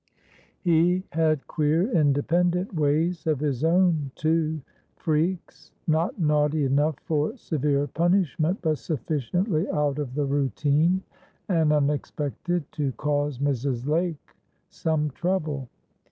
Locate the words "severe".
7.37-7.85